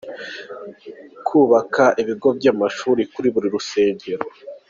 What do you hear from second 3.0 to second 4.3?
kuri buri rusengero.